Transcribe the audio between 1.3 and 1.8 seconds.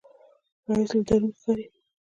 ښکاري